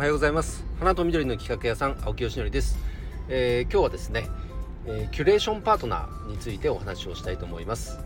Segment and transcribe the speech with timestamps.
[0.00, 0.64] おはようございます。
[0.78, 2.78] 花と緑の企画屋さん青木よしのりです、
[3.28, 4.28] えー、今日はですね、
[4.86, 7.98] えー、キュレーションパートナーについてお話をしたいと思います、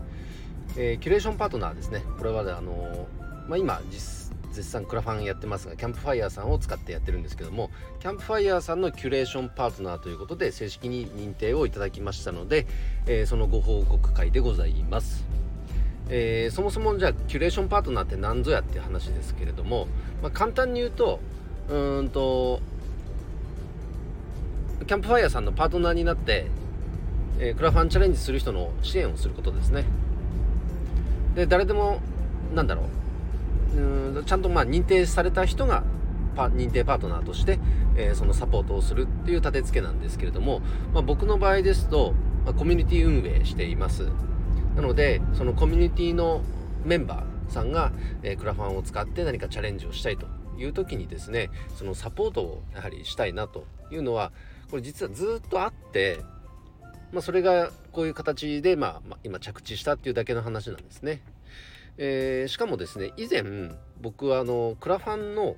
[0.75, 2.03] えー、キュレーションパートナーですね。
[2.17, 3.07] これはあの
[3.47, 7.71] まあ、今実絶賛クラファンやってますがキャンプファイヤーさんを使ってやってるんですけども
[8.01, 12.67] キャンプファイヤーさんのキュレーションパートナーということで正式に認定をいただきましたので、
[13.07, 15.23] えそのご報告会でございます。
[16.09, 19.87] えー、そもそもじゃあキュレーションパートナーって何ぞやっていう話ですけれども、
[20.21, 21.19] まあ、簡単に言うと
[21.69, 22.61] うんと
[24.85, 26.45] キャンプファイヤーさんのパートナーになって、
[27.39, 29.85] えー、クラファンチャレンジする人の支援をすることですね。
[31.35, 31.99] で誰でも
[32.53, 32.83] なんだろ
[33.75, 33.79] う。
[33.79, 35.83] うんちゃんとまあ認定された人が
[36.35, 37.59] パ認定パートナーとして、
[37.97, 40.61] えー、そのサポートをするっていう立て付けなんですけれども、
[40.93, 42.13] まあ、僕の場合ですと、
[42.45, 44.07] まあ、コミュニティ運営しています。
[44.75, 46.41] なのでそのコミュニティの
[46.83, 47.91] メンバーさんが、
[48.21, 50.27] えー、クラファンを使って何かチャレンジをしたいと。
[50.57, 54.31] いう時にですねそのサポートをやはりしたいなというのは
[54.69, 56.19] これ実はずっとあって、
[57.11, 61.21] まあ、それがこういう形で、まあ、まあ、今着地したっていうだけの話なんですね。
[61.97, 63.43] えー、しかもですね以前
[64.01, 65.55] 僕はあのクラファンの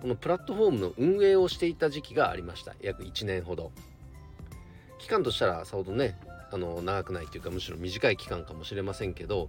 [0.00, 3.72] このプラットフォームの運営をしていた時期がありました約1年ほど
[4.98, 6.16] 期間としたらさほどね
[6.52, 9.48] あの長くないというかむしろ短い期間かもしれませんけど、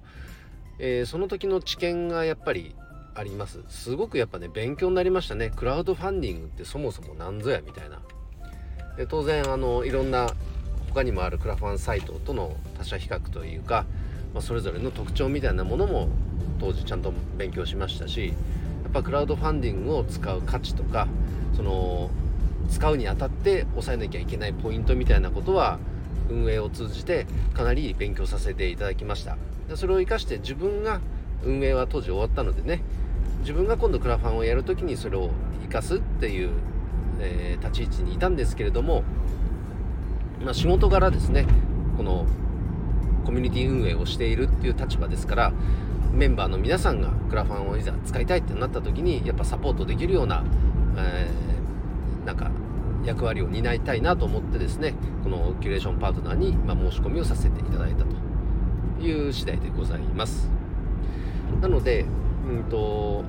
[0.79, 2.75] えー、その時の知見がやっぱり
[3.17, 3.63] あります。
[3.67, 5.51] すごくやっぱね勉強になりましたね。
[5.55, 7.99] クラウドファンディングってそもそも何ぞやみたいな。
[8.95, 10.29] で当然あのいろんな
[10.89, 13.85] 他にもあるクラファンサイトとの他者比較というか、
[14.33, 16.09] まあ、それぞれの特徴みたいなものも
[16.59, 18.33] 当時ちゃんと勉強しましたし
[18.83, 21.07] やっぱクラウドファンディングを使う価値とか
[21.55, 22.09] その
[22.69, 25.79] 使うにあたって抑えなきゃいけないポイントみたいなことは
[26.29, 29.37] 運営を通じてかなり勉強させていただきました。
[29.69, 31.01] でそれを生かして自分が
[31.43, 32.81] 運営は当時終わったのでね
[33.47, 35.29] 自分が今度クラファンをやるときにそれを
[35.61, 36.49] 生かすっていう、
[37.21, 39.05] えー、立ち位置にいたんですけれども、
[40.43, 41.47] まあ、仕事柄ですね
[41.95, 42.25] この
[43.23, 45.53] コミュニティ運営をしているっていう立場ですから
[46.11, 50.43] メンバーの皆さんがクラファンをいざ使いたいってなった時にやっぱサポートできるような、
[50.97, 52.51] えー、なんか
[53.05, 60.49] 役割を担いたいなと思ってですねこのキュレーションパートナーに、ま申し込みをさせていただいたという次第でございます。
[61.61, 62.05] なので
[62.47, 63.23] うんと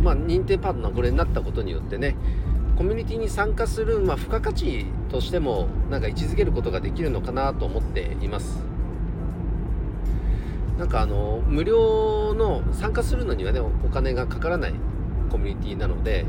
[0.00, 2.16] まあ、認定パートナーこれになったことによってね
[2.76, 8.62] コミュニティに参加する、まあ、付加価値としてもなんか位置づけることができるのかなと思っています。
[10.78, 14.74] なんかあの無料の参加するのにはねお金がかからない
[15.28, 16.24] コミュニティなので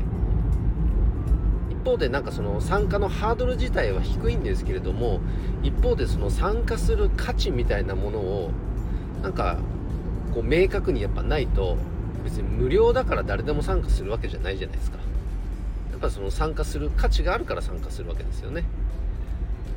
[1.70, 5.20] 一方でなんかその参加のハードル自体は低いんですけれども
[5.62, 8.50] 一方でその参加する価値みたいなものを
[9.22, 9.56] なんか
[10.34, 11.76] こう明確にやっぱないと
[12.20, 14.98] 別に無料だから誰でも参加するわけじゃないじゃないですか。
[15.90, 18.64] やっぱその参加する価値があるから参加するわけですよね。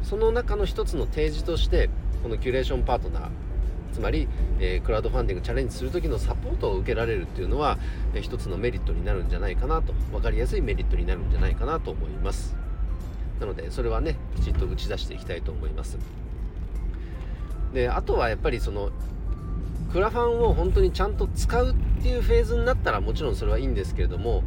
[0.04, 1.90] その中の一つの提示として
[2.22, 3.30] このキュレーションパートナー
[3.94, 4.28] つまり、
[4.60, 7.78] えー、クラウドファンディングチャレンジする時のサポートを受けられるっていうのは、
[8.14, 12.56] えー、一つのメリットになるんじゃないかなと分かりやすいメリットになるんじゃないかなと思います。
[13.40, 15.98] なのでそれはねきちっと打ち出していきたいと思います。
[17.74, 18.92] であとはやっぱりその
[19.94, 24.44] クラファンを本当にちゃんと使うっていうフェーズになったらもちろんそれはいいんですけれども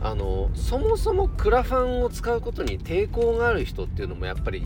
[0.00, 4.64] あのそもそもクラファンを使うことに抵抗がある人っていうのもやっぱり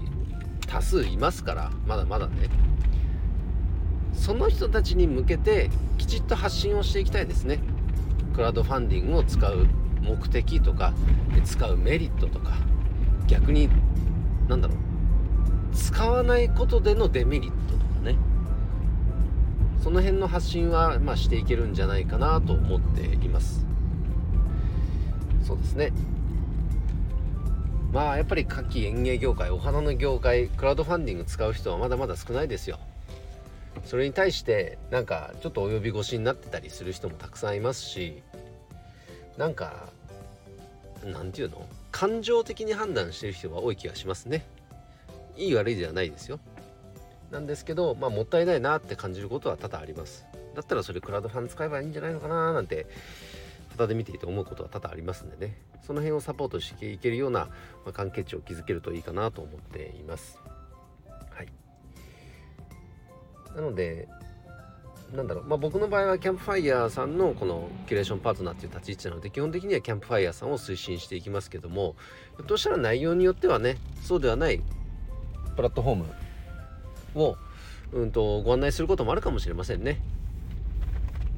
[0.69, 2.51] 多数いますからまだまだね。
[4.13, 7.61] その人たちに向けてきちっと発信をしていきたいですね。
[8.35, 9.67] クラウドファンディングを使う
[10.03, 10.93] 目的とか
[11.43, 12.53] 使うメリットとか。
[13.27, 13.71] 逆に
[14.47, 14.77] 何だろう。
[15.75, 18.17] 使わないことでのデメリットとかね。
[19.83, 23.67] その辺の発信は、まあ、していけるんじゃないかなと思っています。
[25.45, 25.93] そうですね。
[27.93, 32.79] まあやっぱり夏季園芸業界お花の業界クラウドファンディング使う人はまだまだ少ないですよ。
[33.85, 38.23] それに対してなんかちょっと及び腰になってたりする人もたくさんいますし
[39.37, 39.89] なんか
[41.05, 41.67] なんていうの？
[41.91, 44.47] 感情的に判断してる人が多い気がしますね。
[45.37, 46.39] いい悪いではないですよ。
[47.33, 50.27] なんですけど、まあ、もったいないなって感じることは多々あります。
[50.55, 52.87] だったらそれクラウドファン使えばいいんじゃないのかななんて、
[53.71, 57.47] 旗で見ていて思うことは多々ありますんでね、その辺をサポートしていけるような、
[57.85, 60.39] まあ、関係値を築けるといいかなと思っています。
[61.31, 61.49] はい。
[63.57, 64.09] なので、
[65.15, 71.97] なんだろう、まあ、僕の場合はキャンプファイヤーさんのこのキュレーションパートナーっていう立ち位置なので基本的にはキャンプファイヤーさんを推進していきますけども
[72.37, 74.63] ひょっとしたら内容によってはねそうではない
[75.55, 76.07] プラットフォーム
[77.15, 77.37] を、
[77.93, 80.01] うんと、ご案内することもあるかもしれませんね。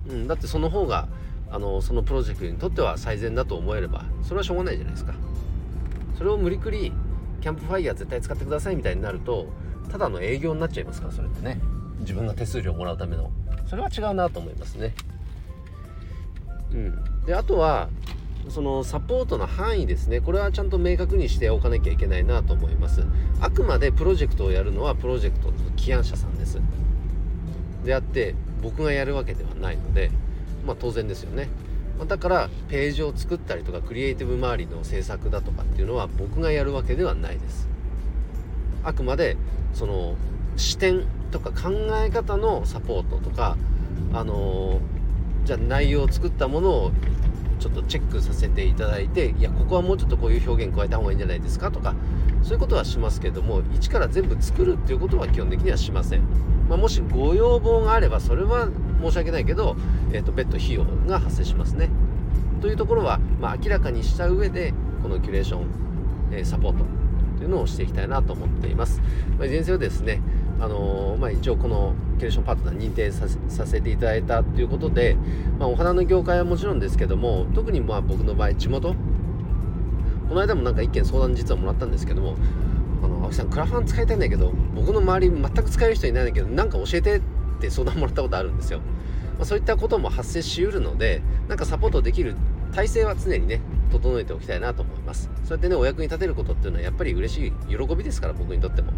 [0.08, 1.08] うん、だってその方が
[1.50, 5.14] あのそのプロジェクトにとっては最善だと思えればそれはしょうがないじゃないですか。
[6.18, 6.92] それを無理くり
[7.40, 9.46] キャンプファイヤー絶対使ってくださいみたいになると
[9.90, 11.60] ただの営業になっちゃいますからそれってね。
[12.00, 13.30] 自分が手数料をもらうための。
[13.66, 14.94] それは違うなと思いますね。
[16.72, 17.24] うん。
[17.24, 17.88] であとは
[18.48, 20.20] そのサポートの範囲ですね。
[20.20, 23.04] これはちゃんと明確にしておかなきゃいけないなと思います。
[23.40, 26.60] あくまでプロジェクトをやるのはプロジェクトの起案者さんです。
[27.84, 30.10] であって僕がやるわけではないので
[30.66, 31.48] まあ当然ですよね。
[32.08, 37.68] だからページを作ったりとかクリエイティブ周りの制作だとかっていうのは僕がやるわけではないです。
[38.82, 39.36] あくまで
[39.72, 40.16] その
[40.56, 41.70] 視点とか考
[42.04, 43.56] え方のサポートとか
[44.12, 44.80] あの
[45.44, 46.92] じゃあ内容を作ったものを
[47.58, 51.94] ちょっとチェックさせていただいていやここはもうちょっとこういう表現加えた方がいいんじゃないですかとか
[52.42, 56.22] そういうことはしますけども一から全部作るっていうことは基本的にはしません、
[56.68, 58.68] まあ、もしご要望があればそれは
[59.02, 59.76] 申し訳ないけど、
[60.12, 61.90] えーと、別途費用が発生しますね。
[62.60, 64.72] というところは、まあ、明らかにした上で
[65.02, 65.66] このキュレーション、
[66.32, 66.84] えー、サポート
[67.36, 69.02] というのをしていきたいなと思っています、
[69.36, 70.22] まあ、いずれにせよですね
[70.60, 73.28] あの、まあ、一応このキュレションパートナー認定さ
[73.66, 75.16] せていただいたということで、
[75.58, 78.94] まあ、お花の業界はもちろんですけども特にまあ僕の場合地元？
[80.28, 82.36] この間もなんか一件相談実はもらったんですけども
[83.02, 87.20] あの青木さんクラファン使いたいんだけど僕の周り全く使える人いないんだけどなんか教えてっ
[87.60, 88.78] て相談もらったことあるんですよ、
[89.36, 92.36] まあ、そういったことも発生しうるのでなんかサポートできる
[92.72, 93.60] 体制は常にね
[93.90, 95.30] 整えておきたいなと思います。
[95.44, 98.92] そうやってねお役に立てることっていうのはやっぱり嬉しい喜びですから僕にとっても、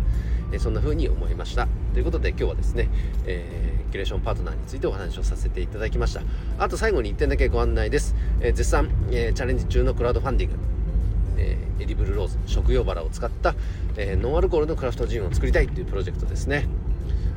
[0.52, 1.68] えそんな風に思いました。
[1.92, 2.88] ということで今日はですね、
[3.26, 6.22] えー、キュレーションパートナーについてお話をさせていただきました。
[6.58, 10.56] あと最後に1点だけご案内です、えー、絶賛、えー、チャレンジ中のクラウドファンディング。
[11.38, 13.54] え、エディブルローズ食用バラを使った、
[13.96, 16.66] え、ノンアルコールのクラフトジンを作りたいっていうプロジェクトですね。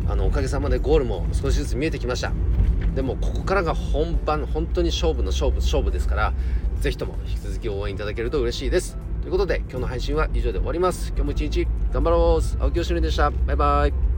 [0.07, 2.31] あのおかげさまでゴールも少しずつ見えてきました。
[2.95, 6.33] でもここからが本番本当に勝負の勝負勝負ですから
[6.81, 8.97] 是非とも引き続き応援いただけると嬉しいです。
[9.21, 11.09] ということで今日の配信は以上で終わります。
[11.09, 12.63] 今日も一日頑張ろう。
[12.63, 13.31] 青木よしでした。
[13.31, 14.08] バイバイ。